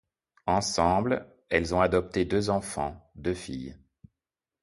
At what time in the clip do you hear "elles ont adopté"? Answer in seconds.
1.49-2.25